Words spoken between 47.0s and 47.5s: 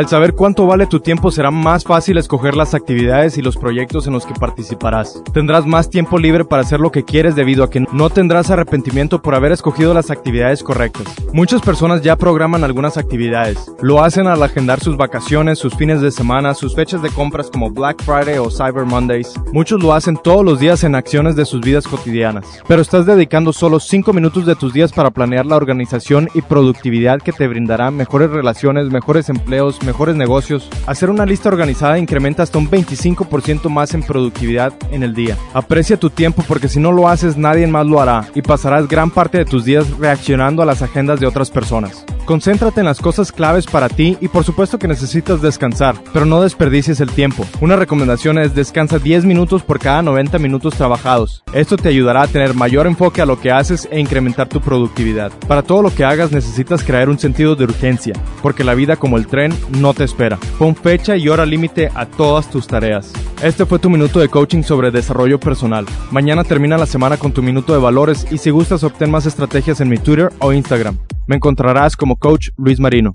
el tiempo.